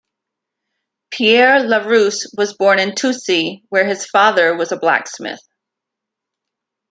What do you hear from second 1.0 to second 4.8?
Pierre Larousse was born in Toucy, where his father was a